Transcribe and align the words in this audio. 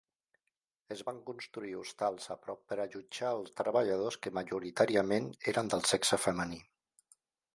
Es 0.93 1.01
van 1.09 1.17
construir 1.25 1.73
hostals 1.81 2.25
a 2.35 2.37
prop 2.45 2.63
per 2.71 2.77
allotjar 2.85 3.33
els 3.41 3.53
treballadors 3.61 4.19
que 4.25 4.33
majoritàriament 4.39 5.31
eren 5.53 5.73
del 5.75 5.89
sexe 5.93 6.23
femení. 6.25 6.61